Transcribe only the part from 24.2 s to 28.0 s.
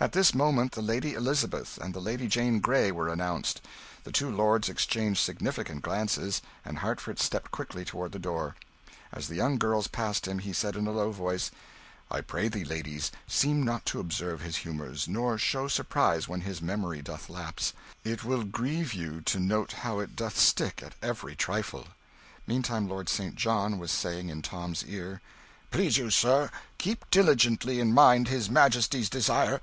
in Tom's ear "Please you, sir, keep diligently in